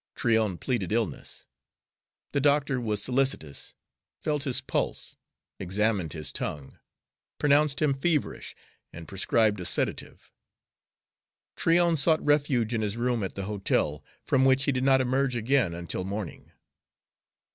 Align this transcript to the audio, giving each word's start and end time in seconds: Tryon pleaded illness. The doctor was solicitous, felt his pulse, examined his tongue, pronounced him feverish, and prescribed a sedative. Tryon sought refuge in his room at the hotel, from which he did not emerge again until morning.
Tryon 0.15 0.57
pleaded 0.57 0.91
illness. 0.91 1.45
The 2.31 2.41
doctor 2.41 2.81
was 2.81 3.03
solicitous, 3.03 3.75
felt 4.19 4.45
his 4.45 4.59
pulse, 4.59 5.15
examined 5.59 6.13
his 6.13 6.31
tongue, 6.33 6.71
pronounced 7.37 7.83
him 7.83 7.93
feverish, 7.93 8.55
and 8.91 9.07
prescribed 9.07 9.59
a 9.59 9.65
sedative. 9.65 10.31
Tryon 11.55 11.97
sought 11.97 12.25
refuge 12.25 12.73
in 12.73 12.81
his 12.81 12.97
room 12.97 13.21
at 13.23 13.35
the 13.35 13.45
hotel, 13.45 14.03
from 14.25 14.43
which 14.43 14.63
he 14.63 14.71
did 14.71 14.83
not 14.83 15.01
emerge 15.01 15.35
again 15.35 15.75
until 15.75 16.03
morning. 16.03 16.51